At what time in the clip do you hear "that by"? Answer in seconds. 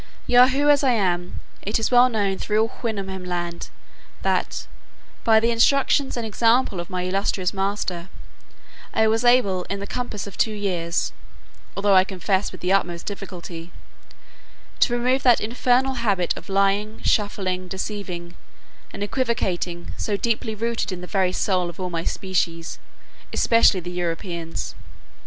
4.23-5.39